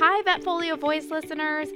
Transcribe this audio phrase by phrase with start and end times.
[0.00, 1.70] Hi, Vetfolio Voice listeners.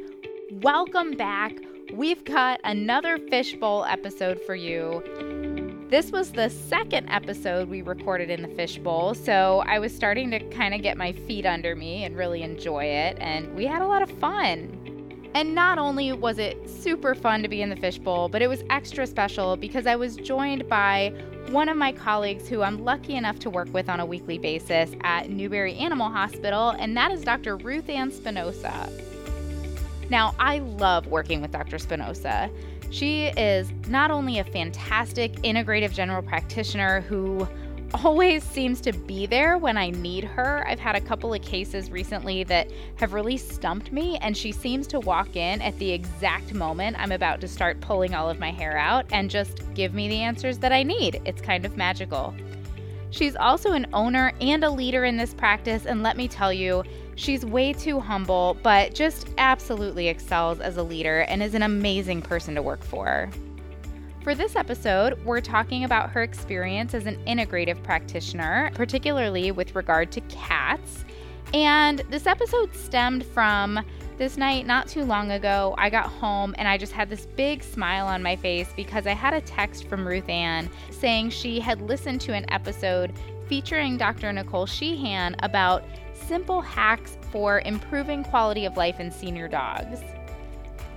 [0.63, 1.59] Welcome back.
[1.93, 5.03] We've got another fishbowl episode for you.
[5.91, 10.39] This was the second episode we recorded in the fishbowl, so I was starting to
[10.51, 13.89] kind of get my feet under me and really enjoy it, and we had a
[13.89, 14.82] lot of fun.
[15.35, 18.63] And not only was it super fun to be in the fishbowl, but it was
[18.69, 21.15] extra special because I was joined by
[21.49, 24.91] one of my colleagues who I'm lucky enough to work with on a weekly basis
[25.03, 27.57] at Newberry Animal Hospital, and that is Dr.
[27.57, 28.91] Ruth Ann Spinosa.
[30.11, 31.79] Now, I love working with Dr.
[31.79, 32.51] Spinosa.
[32.91, 37.49] She is not only a fantastic integrative general practitioner who
[37.95, 40.67] always seems to be there when I need her.
[40.67, 44.87] I've had a couple of cases recently that have really stumped me, and she seems
[44.89, 48.51] to walk in at the exact moment I'm about to start pulling all of my
[48.51, 51.21] hair out and just give me the answers that I need.
[51.25, 52.35] It's kind of magical.
[53.11, 56.83] She's also an owner and a leader in this practice, and let me tell you,
[57.15, 62.23] she's way too humble, but just absolutely excels as a leader and is an amazing
[62.23, 63.31] person to work for.
[64.23, 70.13] For this episode, we're talking about her experience as an integrative practitioner, particularly with regard
[70.13, 71.05] to cats.
[71.53, 73.85] And this episode stemmed from
[74.19, 75.75] this night not too long ago.
[75.77, 79.13] I got home and I just had this big smile on my face because I
[79.13, 83.13] had a text from Ruth Ann saying she had listened to an episode
[83.49, 84.33] featuring Dr.
[84.33, 89.99] Nicole Sheehan about simple hacks for improving quality of life in senior dogs.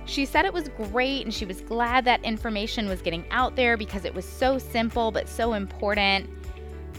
[0.06, 3.76] She said it was great and she was glad that information was getting out there
[3.76, 6.30] because it was so simple but so important.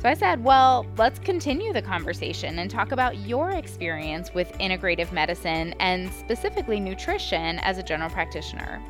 [0.02, 5.12] So I said, well, let's continue the conversation and talk about your experience with integrative
[5.12, 8.82] medicine and specifically nutrition as a general practitioner.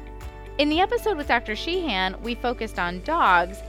[0.57, 1.55] In the episode with Dr.
[1.55, 3.59] Sheehan, we focused on dogs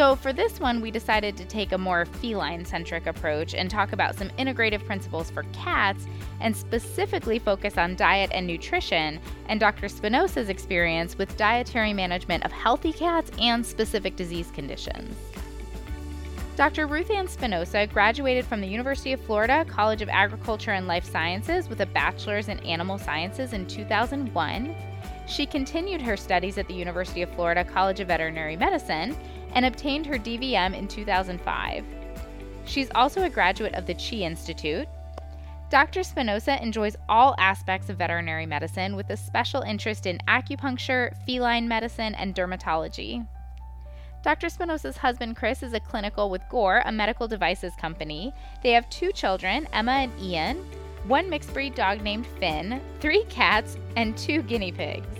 [0.00, 3.92] so, for this one, we decided to take a more feline centric approach and talk
[3.92, 6.06] about some integrative principles for cats
[6.40, 9.88] and specifically focus on diet and nutrition and Dr.
[9.88, 15.14] Spinosa's experience with dietary management of healthy cats and specific disease conditions.
[16.56, 16.86] Dr.
[16.86, 21.68] Ruth Ann Spinosa graduated from the University of Florida College of Agriculture and Life Sciences
[21.68, 24.74] with a bachelor's in animal sciences in 2001.
[25.26, 29.14] She continued her studies at the University of Florida College of Veterinary Medicine
[29.54, 31.84] and obtained her DVM in 2005.
[32.64, 34.86] She's also a graduate of the Chi Institute.
[35.70, 36.00] Dr.
[36.00, 42.14] Spinosa enjoys all aspects of veterinary medicine with a special interest in acupuncture, feline medicine,
[42.16, 43.26] and dermatology.
[44.22, 44.48] Dr.
[44.48, 48.34] Spinosa's husband Chris is a clinical with Gore, a medical devices company.
[48.62, 50.58] They have two children, Emma and Ian,
[51.06, 55.19] one mixed breed dog named Finn, three cats, and two guinea pigs.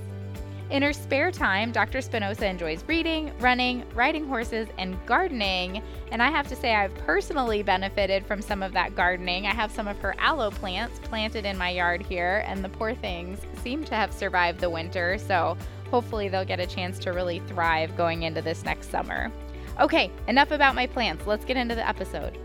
[0.71, 1.99] In her spare time, Dr.
[1.99, 5.83] Spinosa enjoys reading, running, riding horses, and gardening.
[6.13, 9.47] And I have to say, I've personally benefited from some of that gardening.
[9.47, 12.95] I have some of her aloe plants planted in my yard here, and the poor
[12.95, 15.19] things seem to have survived the winter.
[15.19, 15.57] So
[15.91, 19.33] hopefully, they'll get a chance to really thrive going into this next summer.
[19.81, 21.27] Okay, enough about my plants.
[21.27, 22.39] Let's get into the episode.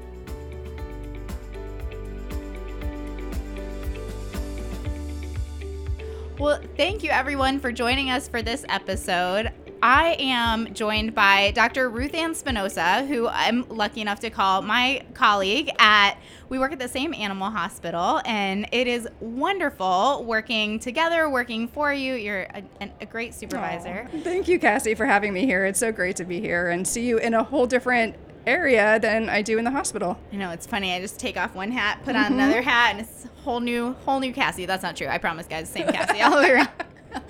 [6.37, 9.53] Well, thank you everyone for joining us for this episode.
[9.81, 11.89] I am joined by Dr.
[11.89, 16.17] Ruth Ann Spinosa, who I'm lucky enough to call my colleague at
[16.49, 21.93] we work at the same animal hospital and it is wonderful working together, working for
[21.93, 22.15] you.
[22.15, 22.47] You're
[22.81, 24.09] a, a great supervisor.
[24.13, 25.65] Oh, thank you, Cassi, for having me here.
[25.65, 28.17] It's so great to be here and see you in a whole different
[28.47, 30.17] area than I do in the hospital.
[30.31, 30.93] I know it's funny.
[30.93, 32.33] I just take off one hat, put on mm-hmm.
[32.35, 34.67] another hat, and it's whole new whole new Cassi.
[34.67, 35.07] That's not true.
[35.07, 35.69] I promise, guys.
[35.69, 36.69] Same Cassi all the way around.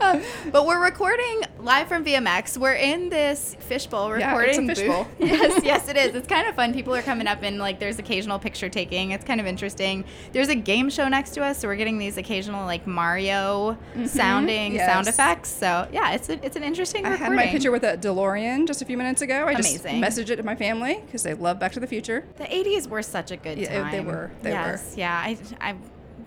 [0.50, 2.56] but we're recording live from VMX.
[2.56, 5.08] We're in this fishbowl recording yeah, it's a fishbowl.
[5.18, 6.14] yes, yes, it is.
[6.14, 6.72] It's kind of fun.
[6.72, 9.10] People are coming up and like there's occasional picture taking.
[9.10, 10.04] It's kind of interesting.
[10.32, 14.06] There's a game show next to us, so we're getting these occasional like Mario mm-hmm.
[14.06, 14.90] sounding yes.
[14.90, 15.50] sound effects.
[15.50, 17.04] So yeah, it's a, it's an interesting.
[17.04, 17.38] I recording.
[17.38, 19.44] had my picture with a DeLorean just a few minutes ago.
[19.46, 20.00] I Amazing.
[20.00, 22.24] just messaged it to my family because they love Back to the Future.
[22.38, 23.64] The 80s were such a good time.
[23.64, 24.30] Yeah, they were.
[24.40, 25.00] They yes, were.
[25.00, 25.76] Yeah, I I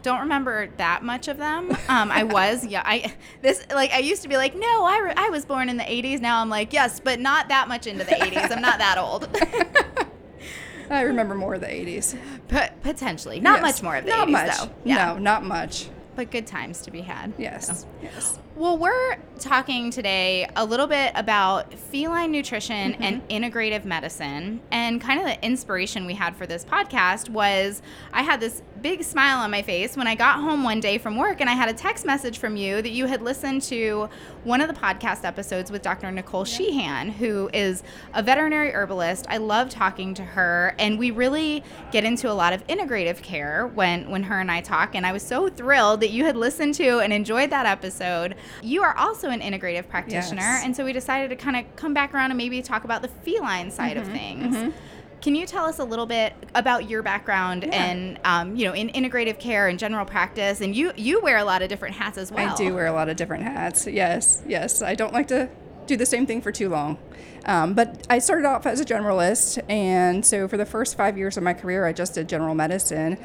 [0.03, 1.71] don't remember that much of them.
[1.87, 5.13] Um, I was, yeah, I this like I used to be like, no, I, re-
[5.15, 6.21] I was born in the '80s.
[6.21, 8.51] Now I'm like, yes, but not that much into the '80s.
[8.51, 9.27] I'm not that old.
[10.89, 12.17] I remember more of the '80s.
[12.47, 13.61] But potentially, not yes.
[13.61, 14.57] much more of the not 80s much.
[14.57, 14.69] though.
[14.83, 15.13] Yeah.
[15.13, 15.89] No, not much.
[16.15, 17.33] But good times to be had.
[17.37, 17.81] Yes.
[17.81, 17.87] So.
[18.01, 18.39] Yes.
[18.55, 23.01] Well, we're talking today a little bit about feline nutrition mm-hmm.
[23.01, 24.61] and integrative medicine.
[24.69, 29.01] And kind of the inspiration we had for this podcast was I had this big
[29.01, 31.69] smile on my face when I got home one day from work and I had
[31.69, 34.09] a text message from you that you had listened to
[34.43, 36.11] one of the podcast episodes with Dr.
[36.11, 36.43] Nicole.
[36.43, 37.81] Sheehan, who is
[38.13, 39.25] a veterinary herbalist.
[39.29, 41.63] I love talking to her, and we really
[41.93, 44.95] get into a lot of integrative care when when her and I talk.
[44.95, 48.35] And I was so thrilled that you had listened to and enjoyed that episode.
[48.61, 50.65] You are also an integrative practitioner, yes.
[50.65, 53.07] and so we decided to kind of come back around and maybe talk about the
[53.07, 54.11] feline side mm-hmm.
[54.11, 54.55] of things.
[54.57, 54.77] Mm-hmm.
[55.23, 57.85] Can you tell us a little bit about your background yeah.
[57.85, 60.59] and um, you know in integrative care and general practice?
[60.59, 62.53] And you you wear a lot of different hats as well.
[62.53, 63.87] I do wear a lot of different hats.
[63.87, 64.81] Yes, yes.
[64.81, 65.49] I don't like to
[65.85, 66.97] do the same thing for too long.
[67.45, 71.37] Um, but I started off as a generalist, and so for the first five years
[71.37, 73.17] of my career, I just did general medicine.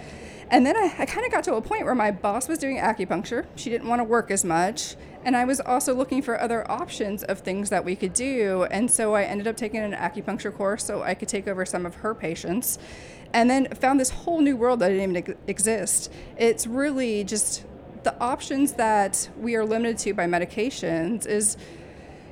[0.50, 2.78] And then I, I kind of got to a point where my boss was doing
[2.78, 3.44] acupuncture.
[3.56, 4.94] She didn't want to work as much.
[5.24, 8.64] And I was also looking for other options of things that we could do.
[8.64, 11.84] And so I ended up taking an acupuncture course so I could take over some
[11.84, 12.78] of her patients.
[13.32, 16.10] And then found this whole new world that didn't even exist.
[16.38, 17.64] It's really just
[18.04, 21.56] the options that we are limited to by medications is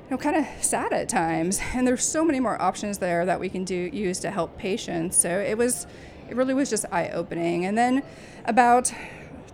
[0.05, 3.41] you know kind of sad at times and there's so many more options there that
[3.41, 5.89] we can do use to help patients so it was
[6.29, 7.65] it really was just eye opening.
[7.65, 8.03] And then
[8.45, 8.93] about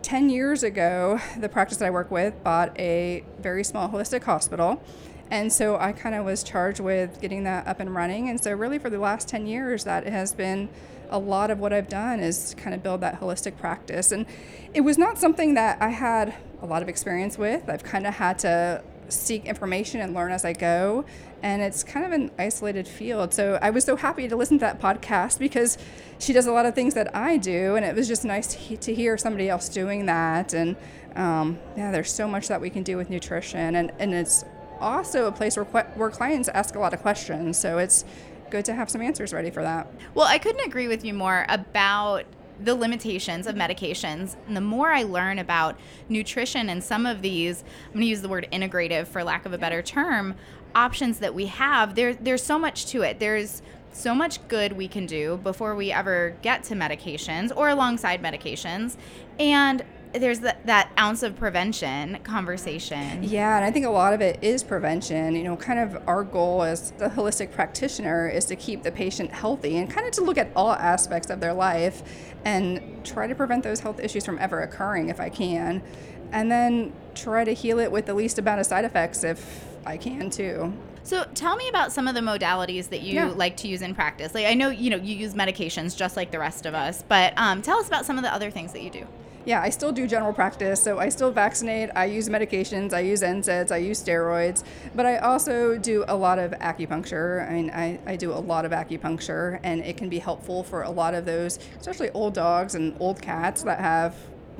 [0.02, 4.82] 10 years ago, the practice that I work with bought a very small holistic hospital.
[5.30, 8.28] And so I kind of was charged with getting that up and running.
[8.28, 10.68] And so, really, for the last 10 years, that has been
[11.08, 14.12] a lot of what I've done is kind of build that holistic practice.
[14.12, 14.26] And
[14.74, 17.68] it was not something that I had a lot of experience with.
[17.68, 21.04] I've kind of had to seek information and learn as I go.
[21.42, 23.34] And it's kind of an isolated field.
[23.34, 25.76] So I was so happy to listen to that podcast because
[26.18, 27.74] she does a lot of things that I do.
[27.76, 30.54] And it was just nice to, hear somebody else doing that.
[30.54, 30.76] And
[31.16, 33.74] um, yeah, there's so much that we can do with nutrition.
[33.74, 34.44] And, and it's
[34.80, 37.58] also a place where, where clients ask a lot of questions.
[37.58, 38.04] So it's
[38.50, 39.88] good to have some answers ready for that.
[40.14, 42.24] Well, I couldn't agree with you more about
[42.64, 44.36] the limitations of medications.
[44.46, 45.78] And the more I learn about
[46.08, 49.52] nutrition and some of these, I'm going to use the word integrative for lack of
[49.52, 50.34] a better term,
[50.74, 53.18] options that we have, there, there's so much to it.
[53.18, 53.62] There's
[53.92, 58.96] so much good we can do before we ever get to medications or alongside medications.
[59.38, 63.22] And there's that, that ounce of prevention conversation.
[63.22, 65.34] Yeah, and I think a lot of it is prevention.
[65.34, 69.30] You know, kind of our goal as the holistic practitioner is to keep the patient
[69.30, 72.02] healthy and kind of to look at all aspects of their life
[72.44, 75.82] and try to prevent those health issues from ever occurring if I can.
[76.30, 79.96] And then try to heal it with the least amount of side effects if I
[79.96, 80.72] can too.
[81.04, 83.26] So tell me about some of the modalities that you yeah.
[83.26, 84.34] like to use in practice.
[84.34, 87.34] Like I know you know you use medications just like the rest of us, but
[87.36, 89.06] um, tell us about some of the other things that you do
[89.44, 90.82] yeah, I still do general practice.
[90.82, 95.18] So I still vaccinate, I use medications, I use NSAIDs, I use steroids, but I
[95.18, 97.48] also do a lot of acupuncture.
[97.48, 100.82] I mean, I, I do a lot of acupuncture, and it can be helpful for
[100.82, 104.14] a lot of those, especially old dogs and old cats that have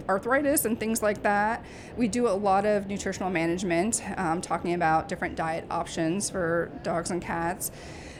[0.08, 1.64] arthritis and things like that.
[1.96, 7.10] We do a lot of nutritional management, um, talking about different diet options for dogs
[7.10, 7.70] and cats.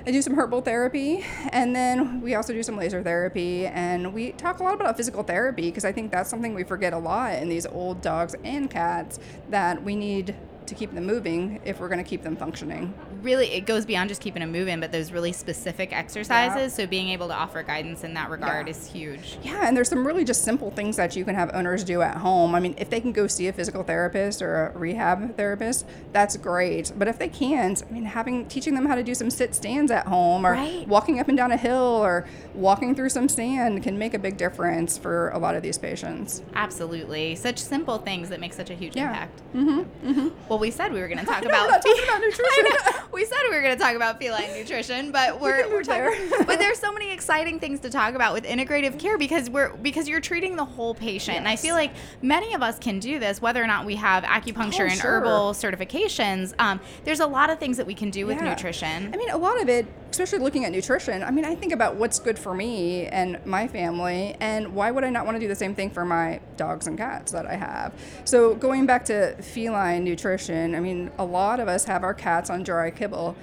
[0.05, 3.67] I do some herbal therapy, and then we also do some laser therapy.
[3.67, 6.93] And we talk a lot about physical therapy because I think that's something we forget
[6.93, 9.21] a lot in these old dogs and cats
[9.51, 10.35] that we need
[10.67, 12.95] to keep them moving if we're going to keep them functioning.
[13.23, 16.73] Really, it goes beyond just keeping them moving, but those really specific exercises.
[16.73, 16.85] Yeah.
[16.85, 18.71] So being able to offer guidance in that regard yeah.
[18.71, 19.39] is huge.
[19.43, 22.17] Yeah, and there's some really just simple things that you can have owners do at
[22.17, 22.55] home.
[22.55, 26.37] I mean, if they can go see a physical therapist or a rehab therapist, that's
[26.37, 26.93] great.
[26.97, 29.91] But if they can't, I mean, having teaching them how to do some sit stands
[29.91, 30.87] at home or right.
[30.89, 34.37] walking up and down a hill or walking through some sand can make a big
[34.37, 36.43] difference for a lot of these patients.
[36.55, 39.09] Absolutely, such simple things that make such a huge yeah.
[39.09, 39.43] impact.
[39.55, 40.11] Mm-hmm.
[40.11, 40.29] Mm-hmm.
[40.53, 42.67] Well, we said we were going to talk about, talking about nutrition.
[43.13, 46.29] we said we were going to talk about feline nutrition, but we're, we are talking.
[46.47, 50.11] but there's so many exciting things to talk about with integrative care because we're because
[50.11, 51.37] you're treating the whole patient.
[51.37, 51.39] Yes.
[51.39, 54.25] And I feel like many of us can do this, whether or not we have
[54.25, 55.21] acupuncture oh, and sure.
[55.21, 56.53] herbal certifications.
[56.59, 58.51] Um, there's a lot of things that we can do with yeah.
[58.51, 59.11] nutrition.
[59.15, 61.23] I mean, a lot of it, especially looking at nutrition.
[61.23, 65.05] I mean, I think about what's good for me and my family, and why would
[65.05, 67.55] I not want to do the same thing for my dogs and cats that I
[67.55, 67.95] have?
[68.25, 72.51] So going back to feline nutrition, I mean, a lot of us have our cats
[72.51, 73.35] on dry kibble.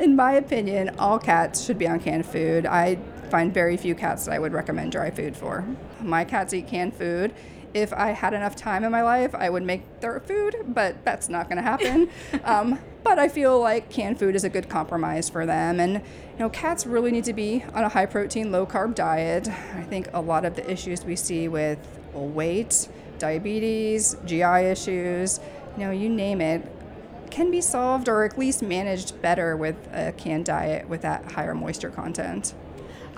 [0.00, 2.66] In my opinion, all cats should be on canned food.
[2.66, 2.98] I
[3.30, 5.64] find very few cats that I would recommend dry food for.
[6.00, 7.32] My cats eat canned food.
[7.74, 11.28] If I had enough time in my life, I would make their food, but that's
[11.28, 12.08] not going to happen.
[12.44, 15.80] um, but I feel like canned food is a good compromise for them.
[15.80, 19.48] And, you know, cats really need to be on a high protein, low carb diet.
[19.48, 21.78] I think a lot of the issues we see with
[22.12, 25.40] weight, diabetes, GI issues,
[25.76, 26.70] you know, you name it,
[27.30, 31.54] can be solved or at least managed better with a canned diet with that higher
[31.54, 32.54] moisture content.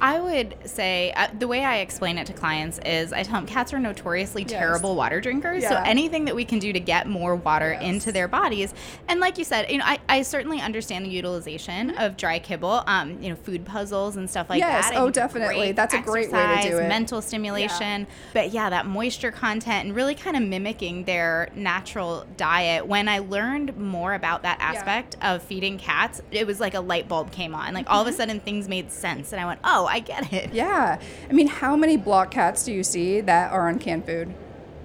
[0.01, 3.47] I would say uh, the way I explain it to clients is I tell them
[3.47, 4.51] cats are notoriously Yes.
[4.53, 5.67] terrible water drinkers.
[5.67, 7.83] So anything that we can do to get more water Yes.
[7.83, 8.73] into their bodies,
[9.09, 12.83] and like you said, you know, I, I certainly understand the utilization of dry kibble,
[12.87, 14.71] um, you know, food puzzles and stuff like Mm-hmm.
[14.71, 14.89] Yes.
[14.91, 14.97] that.
[14.97, 15.73] I Oh, definitely.
[15.73, 16.89] That's a great way to do it.
[16.89, 22.87] Mental stimulation, but yeah, that moisture content and really kind of mimicking their natural diet.
[22.87, 24.67] When I learned more about that Yeah.
[24.71, 27.75] aspect of feeding cats, it was like a light bulb came on.
[27.75, 30.53] Like all of a sudden things made sense, and I went, oh, I get it.
[30.53, 31.01] Yeah.
[31.29, 34.35] I mean, how many block cats do you see that are on canned food?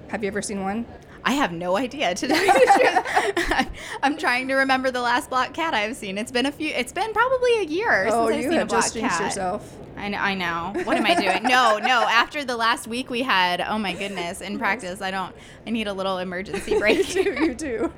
[0.10, 0.86] Have you ever seen one?
[1.28, 3.68] I have no idea to tell you the truth.
[4.04, 6.18] I'm- trying to remember the last black cat I've seen.
[6.18, 6.70] It's been a few.
[6.70, 9.22] It's been probably a year oh, since I've seen a have black cat.
[9.22, 9.78] yourself.
[9.98, 10.18] I know.
[10.18, 10.74] I know.
[10.84, 11.44] What am I doing?
[11.44, 12.02] no, no.
[12.10, 15.36] After the last week we had, oh my goodness, in practice, I don't.
[15.66, 17.14] I need a little emergency break.
[17.16, 17.46] you do.
[17.46, 17.94] You do.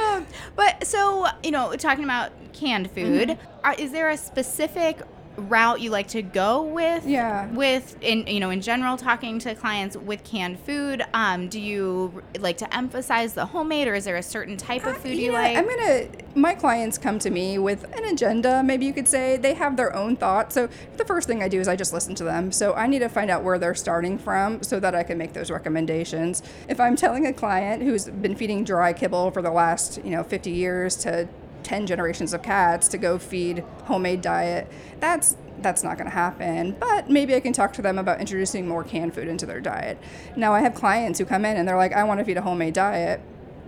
[0.00, 3.60] Um, but so you know, talking about canned food, Mm-hmm.
[3.64, 5.00] are, is there a specific
[5.38, 7.06] route you like to go with?
[7.06, 7.46] Yeah.
[7.48, 12.22] With in you know in general, talking to clients with canned food, um, do you
[12.38, 15.34] like to emphasize the homemade, or is there a certain type of food you, know,
[15.34, 15.56] like?
[15.56, 16.08] I'm gonna.
[16.34, 18.62] My clients come to me with an agenda.
[18.62, 20.54] Maybe you could say they have their own thoughts.
[20.54, 22.52] So the first thing I do is I just listen to them.
[22.52, 25.32] So I need to find out where they're starting from so that I can make
[25.32, 26.42] those recommendations.
[26.68, 30.22] If I'm telling a client who's been feeding dry kibble for the last you know
[30.22, 31.28] 50 years to
[31.68, 36.76] 10 generations of cats to go feed homemade diet, that's that's not going to happen.
[36.78, 39.98] But maybe I can talk to them about introducing more canned food into their diet.
[40.36, 42.42] Now I have clients who come in and they're like, I want to feed a
[42.42, 43.20] homemade diet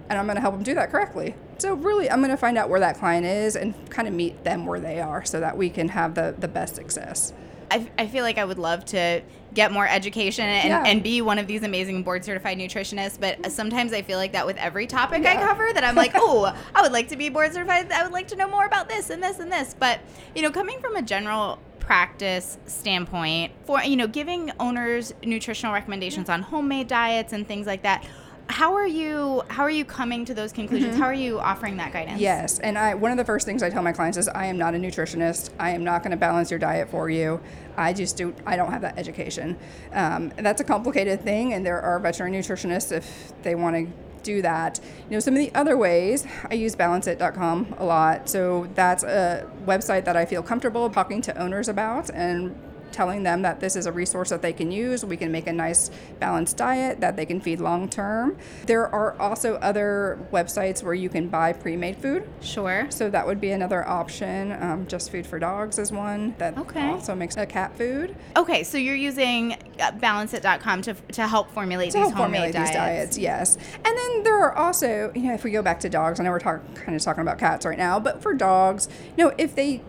[0.08, 1.34] and I'm going to help them do that correctly.
[1.58, 4.44] So really, I'm going to find out where that client is and kind of meet
[4.44, 7.32] them where they are so that we can have the, the best success.
[7.70, 9.22] I, I feel like I would love to
[9.54, 10.84] get more education and, Yeah.
[10.86, 13.18] and be one of these amazing board certified nutritionists.
[13.20, 16.54] But sometimes I feel like that with every topic I cover, that I'm like, oh,
[16.74, 17.90] I would like to be board certified.
[17.92, 19.74] I would like to know more about this and this and this.
[19.78, 20.00] But,
[20.34, 26.28] you know, coming from a general practice standpoint, for, you know, giving owners nutritional recommendations
[26.28, 28.04] on homemade diets and things like that.
[28.50, 29.42] How are you?
[29.48, 30.96] How are you coming to those conclusions?
[30.98, 32.14] How are you offering that guidance?
[32.14, 32.22] Mm-hmm.
[32.22, 34.58] Yes, and I one of the first things I tell my clients is I am
[34.58, 35.50] not a nutritionist.
[35.60, 37.40] I am not going to balance your diet for you.
[37.76, 38.34] I just do.
[38.44, 39.56] I don't have that education.
[39.92, 43.92] Um, that's a complicated thing, and there are veterinary nutritionists if they want to
[44.22, 44.80] do that.
[45.08, 48.28] You know, some of the other ways I use balanceit.com a lot.
[48.28, 52.54] So that's a website that I feel comfortable talking to owners about and
[52.92, 55.04] telling them that this is a resource that they can use.
[55.04, 58.36] We can make a nice balanced diet that they can feed long term.
[58.66, 62.28] There are also other websites where you can buy pre made food.
[62.40, 62.86] Sure.
[62.90, 64.52] So that would be another option.
[64.60, 66.88] Um, Just Food for Dogs is one that Okay.
[66.88, 71.90] also makes a cat food Okay, so you're using uh, balanceit.com to, to help formulate
[71.92, 73.18] to these help homemade formulate these diets.
[73.18, 76.24] Yes, and then there are also, you know, if we go back to dogs, I
[76.24, 79.32] know we're talk, kind of talking about cats right now, but for dogs, you know,
[79.38, 79.80] if they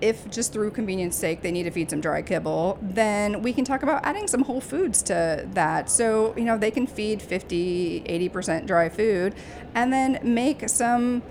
[0.00, 3.64] if just through convenience sake they need to feed some dry kibble, then we can
[3.64, 5.90] talk about adding some whole foods to that.
[5.90, 9.34] So, you know, they can feed 50, 80% dry food
[9.74, 11.22] and then make some,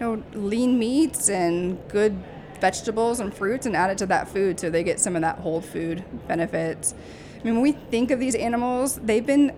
[0.00, 2.22] you know, lean meats and good
[2.60, 5.38] vegetables and fruits and add it to that food so they get some of that
[5.38, 6.94] whole food benefits.
[7.40, 9.52] I mean, when we think of these animals, they've been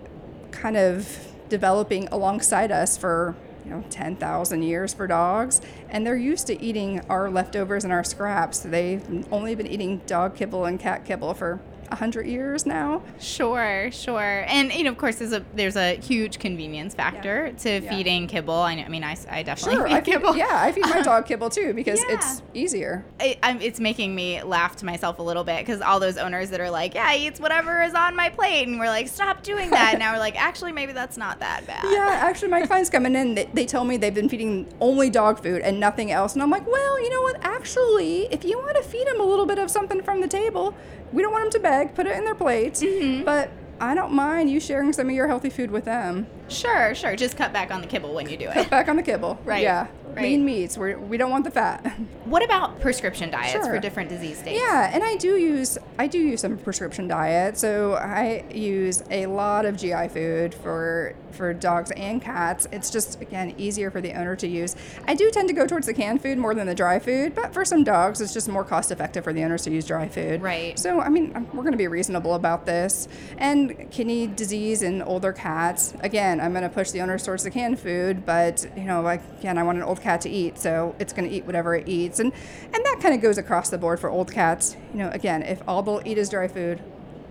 [0.51, 3.35] kind of developing alongside us for
[3.67, 5.61] you know 10,000 years for dogs.
[5.89, 8.59] And they're used to eating our leftovers and our scraps.
[8.59, 11.59] They've only been eating dog kibble and cat kibble for
[11.89, 14.45] 100 years now Sure, sure.
[14.47, 17.89] And you know, of course, there's a there's a huge convenience factor to Yeah.
[17.89, 18.53] feeding kibble.
[18.53, 20.35] I, know, I mean, I, I definitely sure feed I feed, kibble.
[20.37, 22.15] yeah i feed my dog kibble too because Yeah.
[22.15, 25.99] it's easier I, I'm, it's making me laugh to myself a little bit because all
[25.99, 28.87] those owners that are like, yeah, he eats whatever is on my plate, and we're
[28.87, 29.91] like, stop doing that.
[29.93, 31.83] and now we're like, actually, maybe that's not that bad.
[31.91, 35.41] yeah actually my clients coming in they, they tell me they've been feeding only dog
[35.41, 38.75] food and nothing else and i'm like well you know what actually if you want
[38.75, 40.73] to feed them a little bit of something from the table
[41.13, 43.23] we don't want them to beg put it in their plates Mm-hmm.
[43.23, 43.49] but
[43.79, 47.15] i don't mind you sharing some of your healthy food with them Sure, sure.
[47.15, 48.53] Just cut back on the kibble when you do it.
[48.53, 49.87] Cut back on the kibble Right, yeah
[50.17, 50.23] right.
[50.23, 51.85] lean meats we're, we don't want the fat
[52.25, 54.59] What about prescription diets for different disease states?
[54.59, 57.57] Yeah, and I do use I do use some prescription diet.
[57.57, 62.67] So I use a lot of GI food for for dogs and cats.
[62.73, 64.75] It's just again easier for the owner to use.
[65.07, 67.53] I do tend to go towards the canned food more than the dry food, but
[67.53, 70.41] for some dogs it's just more cost effective for the owners to use dry food.
[70.41, 70.77] Right.
[70.77, 73.07] So I mean we're going to be reasonable about this.
[73.37, 77.51] And kidney disease in older cats, again, I'm going to push the owners towards the
[77.51, 81.13] canned food, but you know, again, I want an old cat to eat, so it's
[81.13, 82.31] going to eat whatever it eats, and
[82.63, 84.75] and that kind of goes across the board for old cats.
[84.91, 86.81] You know, again, if all they'll eat is dry food,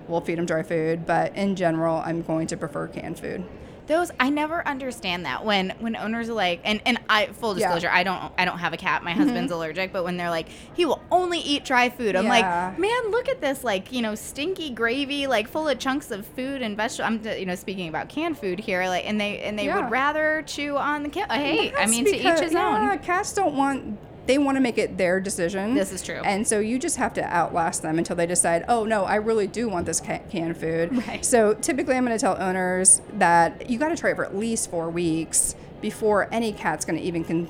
[0.09, 1.07] we'll feed them dry food.
[1.07, 3.45] But in general, I'm going to prefer canned food.
[3.87, 7.67] Those I never understand that when when owners are like and and I full Yeah.
[7.67, 7.75] Mm-hmm.
[7.75, 10.49] disclosure I don't I don't have a cat my husband's allergic but when they're like
[10.75, 12.31] he will only eat dry food I'm Yeah.
[12.71, 16.27] like man look at this like you know stinky gravy like full of chunks of
[16.27, 19.59] food and vegetables I'm you know speaking about canned food here like and they and
[19.59, 19.83] they Yeah.
[19.83, 22.99] would rather chew on the can hey I mean to because- each his yeah, own
[23.01, 23.99] Cats don't want.
[24.27, 25.75] They want to make it their decision.
[25.75, 26.21] This is true.
[26.25, 29.47] And so you just have to outlast them until they decide, oh no, I really
[29.47, 31.07] do want this ca- canned food.
[31.07, 31.25] Right.
[31.25, 34.37] So typically, I'm going to tell owners that you got to try it for at
[34.37, 37.49] least four weeks before any cat's going to even con-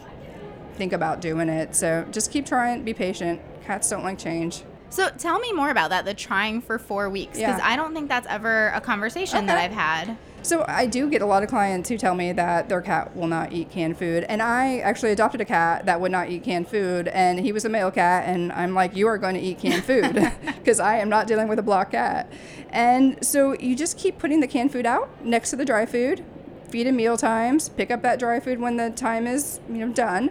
[0.75, 1.75] think about doing it.
[1.75, 2.85] So just keep trying.
[2.85, 3.41] Be patient.
[3.65, 4.63] Cats don't like change.
[4.91, 7.67] so tell me more about that the trying for four weeks because Yeah.
[7.67, 11.27] I don't think that's ever a conversation that I've had So I do get a
[11.27, 14.41] lot of clients who tell me that their cat will not eat canned food, and
[14.41, 17.69] I actually adopted a cat that would not eat canned food, and he was a
[17.69, 20.15] male cat, and I'm like, you are going to eat canned food
[20.47, 22.31] because I am not dealing with a block cat,
[22.71, 26.25] and so you just keep putting the canned food out next to the dry food,
[26.71, 29.93] feed him meal times, pick up that dry food when the time is you know
[29.93, 30.31] done,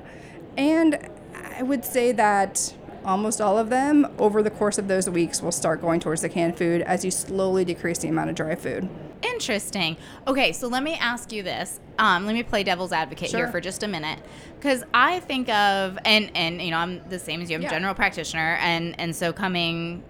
[0.56, 1.10] and
[1.58, 2.74] I would say that.
[3.04, 6.30] Almost all of them, over the course of those weeks, will start going towards the
[6.30, 8.90] canned food as you slowly decrease the amount of dry food.
[9.36, 9.98] Interesting.
[10.28, 11.80] Okay, so let me ask you this.
[12.00, 14.20] Um, let me play devil's advocate here for just a minute,
[14.58, 17.58] because I think of and and you know I'm the same as you.
[17.58, 17.70] I'm a Yeah.
[17.70, 20.04] general practitioner, and and so coming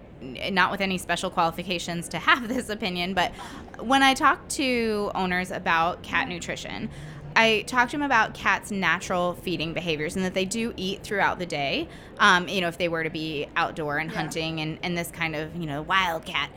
[0.50, 3.32] not with any special qualifications to have this opinion, but
[3.80, 6.88] when I talk to owners about cat nutrition.
[7.38, 11.38] I talk to them about cats' natural feeding behaviors and that they do eat throughout
[11.38, 11.86] the day.
[12.18, 14.16] Um, you know, if they were to be outdoor and Yeah.
[14.16, 16.48] hunting and, and this kind of, you know, wild cat.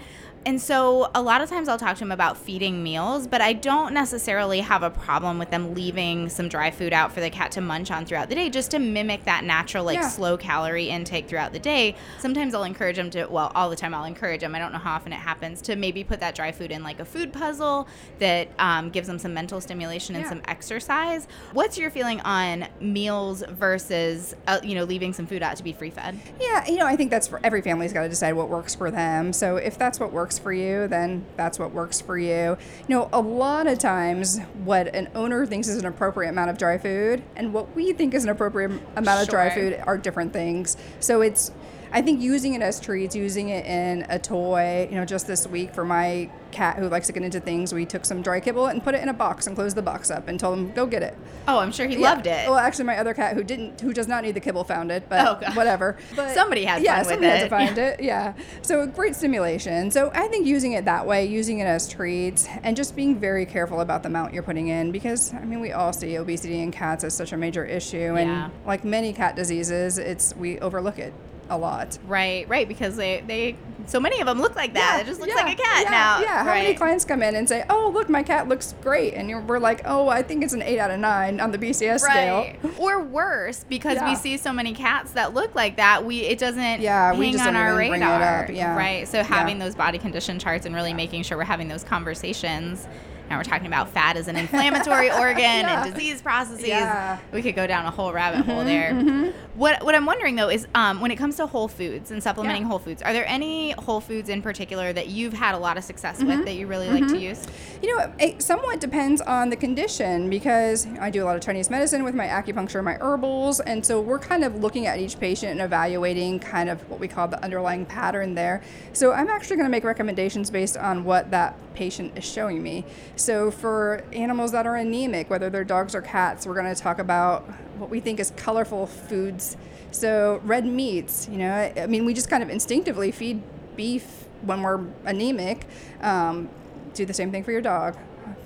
[0.45, 3.53] And so a lot of times I'll talk to them about feeding meals, but I
[3.53, 7.51] don't necessarily have a problem with them leaving some dry food out for the cat
[7.53, 10.07] to munch on throughout the day just to mimic that natural, like Yeah.
[10.07, 11.93] slow calorie intake throughout the day.
[12.19, 14.79] Sometimes I'll encourage them to, well, all the time I'll encourage them, I don't know
[14.79, 17.87] how often it happens, to maybe put that dry food in like a food puzzle
[18.19, 20.29] that um, gives them some mental stimulation and Yeah.
[20.29, 21.27] some exercise.
[21.51, 25.73] What's your feeling on meals versus, uh, you know, leaving some food out to be
[25.73, 26.17] free fed?
[26.39, 28.89] Yeah, you know, I think that's for every family's got to decide what works for
[28.89, 29.33] them.
[29.33, 32.29] So if that's what works for you, then that's what works for you.
[32.29, 32.57] You
[32.87, 36.77] know, a lot of times what an owner thinks is an appropriate amount of dry
[36.77, 40.77] food and what we think is an appropriate amount of dry food are different things.
[40.99, 41.51] So it's
[41.91, 45.47] I think using it as treats, using it in a toy, you know, just this
[45.47, 48.67] week for my cat who likes to get into things, we took some dry kibble
[48.67, 50.85] and put it in a box and closed the box up and told him, go
[50.85, 51.15] get it.
[51.47, 52.11] Oh, I'm sure he Yeah.
[52.11, 52.47] loved it.
[52.47, 55.03] Well, actually, my other cat who didn't, who does not need the kibble, found it.
[55.09, 55.97] But Oh, whatever.
[56.15, 58.01] But Somebody had yeah, fun with somebody had to find it.
[58.01, 58.33] Yeah.
[58.61, 59.89] So great stimulation.
[59.89, 63.45] So I think using it that way, using it as treats, and just being very
[63.45, 66.71] careful about the amount you're putting in, because I mean, we all see obesity in
[66.71, 68.49] cats as such a major issue, and Yeah.
[68.65, 71.13] like many cat diseases, it's we overlook it
[71.49, 71.97] a lot.
[72.05, 73.55] Right, right, because they, they
[73.89, 74.97] so many of them look like that.
[74.97, 76.19] Yeah, it just looks yeah, like a cat yeah, now.
[76.19, 76.63] Yeah, how right.
[76.63, 79.59] many clients come in and say, "Oh, look, my cat looks great," and you're, we're
[79.59, 82.57] like, "Oh, I think it's an eight out of nine on the BCS Right.
[82.61, 86.39] scale." Or worse, because we see so many cats that look like that, we it
[86.39, 88.75] doesn't Yeah, hang we just on our even bring it up, yeah.
[88.75, 89.07] Right.
[89.07, 92.87] So having those body condition charts and really making sure we're having those conversations.
[93.29, 95.83] Now we're talking about fat as an inflammatory organ Yeah.
[95.85, 96.65] and disease processes.
[96.67, 97.17] Yeah.
[97.17, 99.33] Mm-hmm, We could go down a whole rabbit hole there.
[99.55, 102.63] What what I'm wondering though is um, when it comes to whole foods and supplementing
[102.63, 102.69] Yeah.
[102.69, 105.83] whole foods, are there any whole foods in particular that you've had a lot of
[105.83, 106.27] success Mm-hmm.
[106.27, 107.45] with that you really like to use?
[107.83, 111.69] You know, it somewhat depends on the condition because I do a lot of Chinese
[111.69, 115.51] medicine with my acupuncture, my herbals, and so we're kind of looking at each patient
[115.51, 118.61] and evaluating kind of what we call the underlying pattern there.
[118.93, 122.83] So I'm actually going to make recommendations based on what that patient is showing me.
[123.19, 126.99] So for animals that are anemic, whether they're dogs or cats, we're going to talk
[126.99, 127.43] about
[127.77, 129.57] what we think is colorful foods.
[129.91, 133.41] So red meats, you know, I I mean, we just kind of instinctively feed
[133.75, 135.65] beef when we're anemic.
[136.01, 136.47] Um,
[136.93, 137.97] do the same thing for your dog.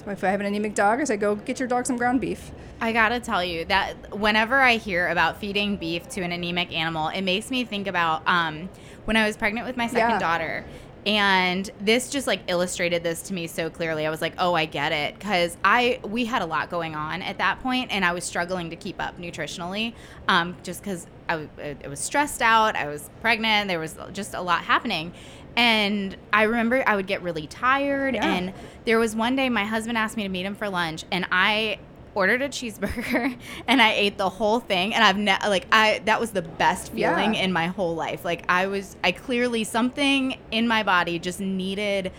[0.08, 2.52] If I have an anemic dog, I say go get your dog some ground beef.
[2.82, 7.10] I gotta tell you that whenever I hear about feeding beef to an anemic animal,
[7.10, 8.70] it makes me think about um,
[9.06, 10.20] when I was pregnant with my second Yeah.
[10.20, 10.66] daughter.
[11.06, 14.06] And this just like illustrated this to me so clearly.
[14.06, 17.22] I was like, "Oh, I get it," because I we had a lot going on
[17.22, 19.94] at that point, and I was struggling to keep up nutritionally,
[20.30, 21.48] um, just because I,
[21.88, 22.76] was stressed out.
[22.76, 23.68] I was pregnant.
[23.68, 25.14] There was just a lot happening,
[25.58, 28.16] and I remember I would get really tired.
[28.16, 28.26] Yeah.
[28.26, 28.54] And
[28.86, 31.80] there was one day my husband asked me to meet him for lunch, and I
[32.16, 36.20] ordered a cheeseburger and I ate the whole thing and I've ne- like I that
[36.20, 37.42] was the best feeling Yeah.
[37.42, 38.24] in my whole life.
[38.24, 42.12] Like I was I clearly something in my body just needed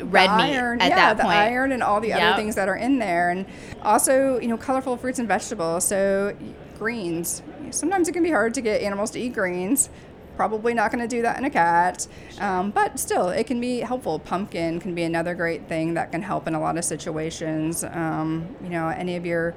[0.00, 1.36] red the meat iron, at yeah, that the point.
[1.36, 2.20] iron and all the Yep.
[2.22, 3.46] other things that are in there, and
[3.82, 5.84] also you know colorful fruits and vegetables.
[5.84, 6.36] So
[6.78, 7.42] greens.
[7.70, 9.88] Sometimes it can be hard to get animals to eat greens,
[10.36, 12.06] Probably not going to do that in a cat,
[12.40, 14.18] um, but still, it can be helpful.
[14.18, 17.84] Pumpkin can be another great thing that can help in a lot of situations.
[17.84, 19.54] Um, you know, any of your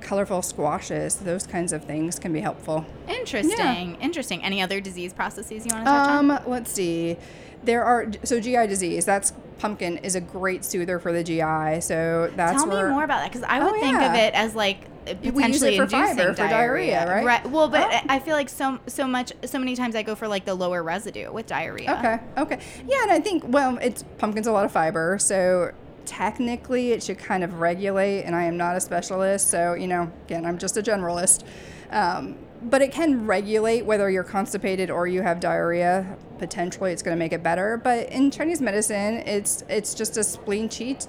[0.00, 2.84] colorful squashes, those kinds of things can be helpful.
[3.08, 3.96] Interesting.
[4.00, 4.42] Interesting.
[4.42, 6.42] Any other disease processes you want to touch Um, on?
[6.46, 7.16] let's see.
[7.62, 9.04] There are so GI disease.
[9.04, 11.80] That's pumpkin is a great soother for the GI.
[11.80, 14.56] So that's Tell me more about that because I would Oh, think of it as
[14.56, 17.48] like use it potentially for inducing for diarrhea, right?
[17.50, 18.00] Well, but Oh.
[18.08, 20.82] I feel like so so much so many times I go for like the lower
[20.82, 21.92] residue with diarrhea.
[21.98, 22.18] Okay.
[22.42, 22.58] Okay.
[22.86, 25.72] Yeah, and I think well, it's pumpkin's a lot of fiber, so
[26.04, 28.22] technically it should kind of regulate.
[28.22, 31.44] And I am not a specialist, so you know, again, I'm just a generalist.
[31.90, 36.16] Um, but it can regulate whether you're constipated or you have diarrhea.
[36.38, 37.76] Potentially, it's going to make it better.
[37.76, 41.06] But in Chinese medicine, it's it's just a spleen qi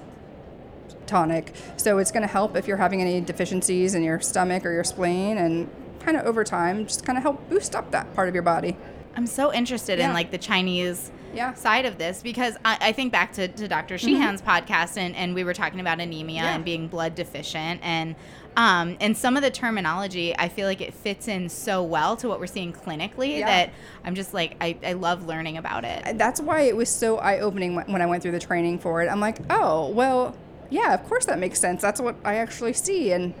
[1.06, 1.54] tonic.
[1.76, 4.84] So it's going to help if you're having any deficiencies in your stomach or your
[4.84, 5.68] spleen, and
[6.00, 8.76] kind of over time, just kind of help boost up that part of your body.
[9.16, 11.52] I'm so interested in like the Chinese Yeah.
[11.52, 11.60] Mm-hmm.
[11.60, 13.96] side of this because I, I think back to, to Dr.
[13.96, 16.54] Sheehan's podcast and, and we were talking about anemia Yeah.
[16.56, 18.16] and being blood deficient and
[18.56, 22.28] um, and some of the terminology I feel like it fits in so well to
[22.28, 23.46] what we're seeing clinically Yeah.
[23.46, 23.72] that
[24.04, 26.18] I'm just like I, I love learning about it.
[26.18, 29.08] that's why it was so eye opening when I went through the training for it.
[29.08, 30.36] I'm like, oh, well,
[30.70, 31.80] yeah, of course that makes sense.
[31.82, 33.12] That's what I actually see.
[33.12, 33.34] And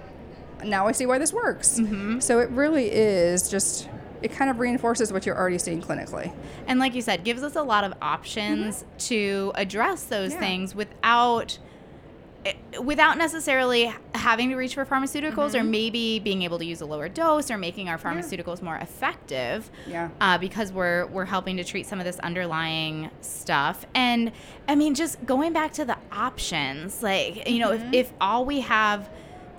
[0.64, 1.78] now I see why this works.
[1.78, 2.20] Mm-hmm.
[2.20, 3.88] So it really is just,
[4.22, 6.32] it kind of reinforces what you're already seeing clinically.
[6.66, 10.40] And like you said, gives us a lot of options to address those Yeah.
[10.40, 11.58] things without
[12.44, 15.70] Eh, without necessarily having to reach for pharmaceuticals or mm-hmm.
[15.70, 20.10] maybe being able to use a lower dose or making our pharmaceuticals more effective Yeah.
[20.20, 24.32] uh, because we're we're helping to treat some of this underlying stuff and
[24.68, 27.94] i mean just going back to the options like you know if, mm-hmm.
[27.94, 29.08] if all we have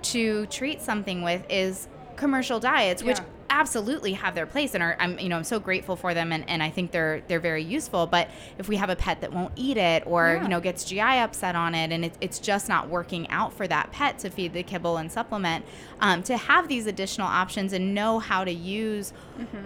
[0.02, 3.24] to treat something with is commercial diets which Yeah.
[3.50, 6.48] Absolutely have their place and are I'm you know I'm so grateful for them and,
[6.48, 8.28] and I think they're they're very useful but
[8.58, 10.42] if we have a pet that won't eat it or Yeah.
[10.42, 13.66] you know gets GI upset on it and it, it's just not working out for
[13.68, 15.64] that pet to feed the kibble and supplement
[16.00, 19.12] um, to have these additional options and know how to use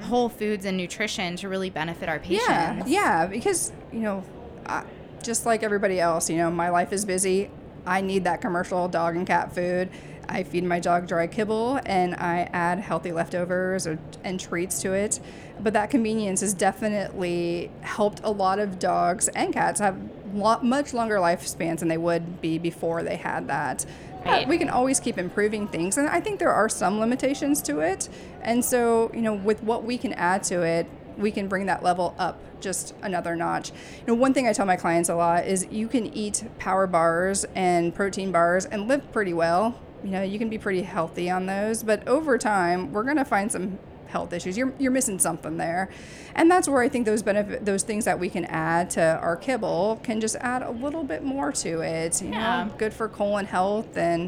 [0.03, 4.25] whole foods and nutrition to really benefit our patients Yeah, yeah, because you know,
[4.67, 4.85] I,
[5.23, 7.51] just like everybody else, you know, my life is busy.
[7.87, 9.91] I need that commercial dog and cat food.
[10.31, 14.93] I feed my dog dry kibble and I add healthy leftovers or, and treats to
[14.93, 15.21] it.
[15.59, 19.99] But that convenience has definitely helped a lot of dogs and cats have
[20.33, 23.85] lot, much longer lifespans than they would be before they had that.
[24.25, 24.47] Right.
[24.47, 28.09] We can always keep improving things, and I think there are some limitations to it.
[28.43, 31.83] And so, you know, with what we can add to it, we can bring that
[31.83, 33.71] level up just another notch.
[33.71, 36.87] You know, one thing I tell my clients a lot is you can eat power
[36.87, 39.79] bars and protein bars and live pretty well.
[40.05, 43.25] You know, you can be pretty healthy on those, but over time, we're going to
[43.25, 44.57] find some health issues.
[44.57, 45.89] You're, you're missing something there.
[46.35, 49.37] And that's where I think those benefit those things that we can add to our
[49.37, 52.21] kibble can just add a little bit more to it.
[52.23, 52.65] You Yeah.
[52.65, 54.23] know, good for colon health and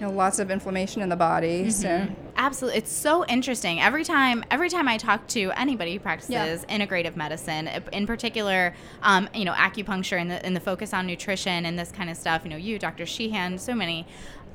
[0.00, 1.70] you know lots of inflammation in the body.
[1.70, 3.80] So Absolutely, it's so interesting.
[3.80, 6.76] Every time, every time I talk to anybody who practices Yeah.
[6.78, 11.66] integrative medicine, in particular, um, you know, acupuncture and the, and the focus on nutrition
[11.66, 12.42] and this kind of stuff.
[12.44, 13.06] You know, you, Dr.
[13.06, 14.06] Sheehan, so many.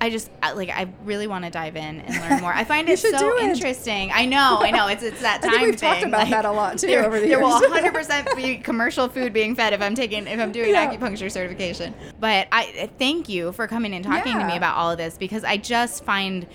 [0.01, 0.69] I just like.
[0.69, 2.53] I really want to dive in and learn more.
[2.53, 3.43] I find it so it.
[3.43, 4.12] interesting.
[4.13, 4.88] I know, I know.
[4.88, 5.89] It's it's that I time think we've thing.
[5.93, 9.08] talked about that a lot, too, there, over the there will 100 percent be commercial
[9.08, 10.93] food being fed if I'm taking if I'm doing Yeah.
[10.93, 11.93] acupuncture certification.
[12.19, 15.43] But I thank you for coming and talking to me about all of this because
[15.43, 16.47] I just find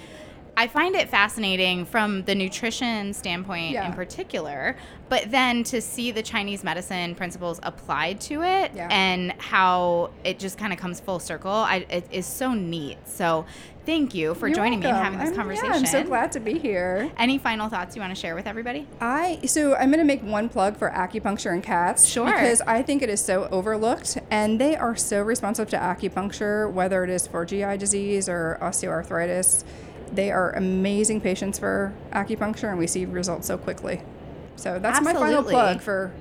[0.59, 3.87] I find it fascinating from the nutrition standpoint Yeah.
[3.87, 4.75] in particular,
[5.09, 8.89] but then to see the Chinese medicine principles applied to it Yeah.
[8.91, 12.99] and how it just kind of comes full circle, I, it is so neat.
[13.05, 13.47] So,
[13.87, 15.71] thank you for You're joining me and having this I'm- conversation.
[15.71, 17.09] Yeah, I'm so glad to be here.
[17.17, 18.89] Any final thoughts you want to share with everybody?
[19.01, 22.27] I so I'm going to make one plug for acupuncture and cats Sure.
[22.27, 27.05] because I think it is so overlooked and they are so responsive to acupuncture whether
[27.05, 29.63] it is for GI disease or osteoarthritis.
[30.09, 34.03] They are amazing patients for acupuncture and we see results so quickly.
[34.57, 36.13] So that's my final plug for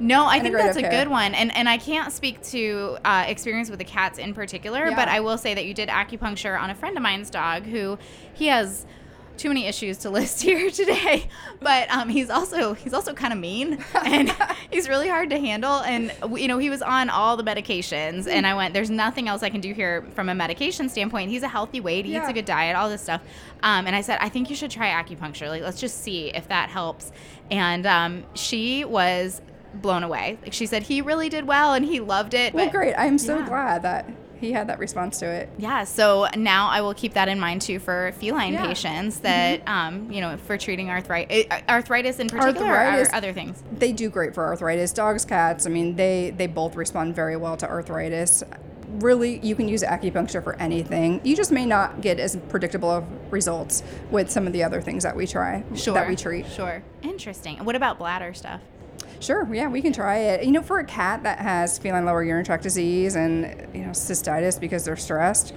[0.00, 0.90] No, I think that's a care.
[0.90, 4.90] good one, and and I can't speak to uh, experience with the cats in particular,
[4.90, 7.98] but I will say that you did acupuncture on a friend of mine's dog who
[8.34, 8.84] he has
[9.36, 11.28] too many issues to list here today,
[11.60, 14.34] but um, he's also he's also kind of mean and
[14.70, 18.46] he's really hard to handle, and you know he was on all the medications, and
[18.46, 21.30] I went, there's nothing else I can do here from a medication standpoint.
[21.30, 23.22] He's a healthy weight, he eats a good diet, all this stuff,
[23.62, 26.48] um, and I said I think you should try acupuncture, like let's just see if
[26.48, 27.12] that helps,
[27.50, 29.40] and um, she was
[29.74, 30.38] blown away.
[30.42, 32.54] Like she said, he really did well and he loved it.
[32.54, 32.94] Well, but great.
[32.94, 33.46] I'm so yeah.
[33.46, 34.08] glad that
[34.40, 35.48] he had that response to it.
[35.58, 38.66] Yeah, so now I will keep that in mind too for feline Yeah.
[38.66, 39.22] patients mm-hmm.
[39.24, 43.12] that, um, you know, for treating arthritis, eh, uh, arthritis in particular Arthritis.
[43.12, 43.62] or other things.
[43.72, 44.92] They do great for arthritis.
[44.92, 48.42] Dogs, cats, I mean, they they both respond very well to arthritis.
[49.00, 51.20] Really, you can use acupuncture for anything.
[51.24, 55.02] You just may not get as predictable of results with some of the other things
[55.02, 55.92] that we try Sure.
[55.94, 56.46] that we treat.
[56.46, 56.82] Sure.
[57.02, 57.64] Interesting.
[57.64, 58.60] What about bladder stuff?
[59.20, 60.44] Sure, yeah, we can try it.
[60.44, 63.90] You know, for a cat that has feline lower urinary tract disease and you know
[63.90, 65.54] cystitis because they're stressed,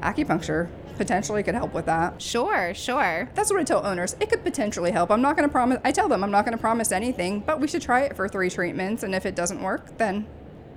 [0.00, 2.20] acupuncture potentially could help with that.
[2.20, 3.28] Sure, sure.
[3.34, 4.14] That's what I tell owners.
[4.20, 5.10] It could potentially help.
[5.10, 5.78] I'm not going to promise.
[5.84, 8.28] I tell them I'm not going to promise anything, but we should try it for
[8.28, 10.26] three treatments, and if it doesn't work, then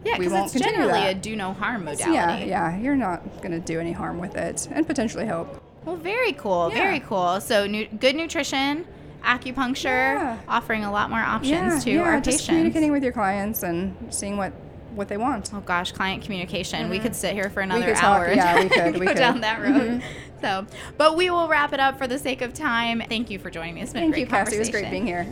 [0.03, 1.17] Yeah, we because it's generally that.
[1.17, 2.13] a do no harm modality.
[2.13, 5.61] yeah, yeah, you're not going to do any harm with it, and potentially help.
[5.83, 6.69] Well, very cool.
[6.71, 6.77] Yeah.
[6.79, 7.39] Very cool.
[7.41, 8.87] So, nu- good nutrition,
[9.25, 10.37] acupuncture, Yeah.
[10.47, 12.47] offering a lot more options yeah, to yeah, our just patients.
[12.47, 14.53] communicating with your clients and seeing what
[14.93, 15.51] what they want.
[15.53, 16.89] Oh gosh, client communication.
[16.89, 18.27] We could sit here for another hour.
[18.27, 19.17] talk- yeah, we could, go we could.
[19.17, 19.73] down that road.
[20.01, 20.39] Mm-hmm.
[20.41, 20.65] So,
[20.97, 23.01] but we will wrap it up for the sake of time.
[23.09, 23.81] Thank you for joining me.
[23.81, 24.53] It's been a Thank great you, Cassi.
[24.53, 25.27] It was great being here.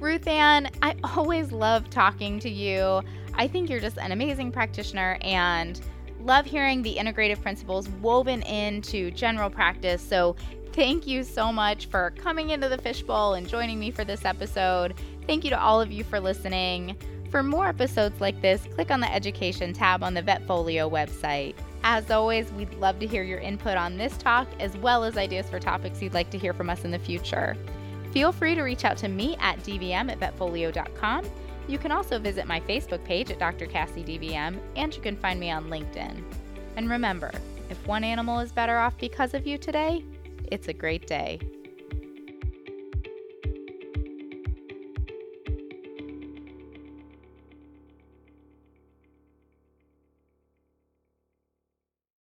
[0.00, 3.02] Ruth Ann, I always love talking to you.
[3.34, 5.80] I think you're just an amazing practitioner and
[6.20, 10.02] love hearing the integrative principles woven into general practice.
[10.02, 10.36] So,
[10.72, 14.94] thank you so much for coming into the fishbowl and joining me for this episode.
[15.26, 16.96] Thank you to all of you for listening.
[17.30, 21.54] For more episodes like this, click on the education tab on the Vetfolio website.
[21.84, 25.48] As always, we'd love to hear your input on this talk as well as ideas
[25.48, 27.56] for topics you'd like to hear from us in the future.
[28.12, 31.24] Feel free to reach out to me at dvm at vetfolio.com.
[31.68, 33.66] You can also visit my Facebook page at Dr.
[33.66, 36.22] Cassi DVM, and you can find me on LinkedIn.
[36.76, 37.30] And remember,
[37.68, 40.02] if one animal is better off because of you today,
[40.50, 41.38] it's a great day.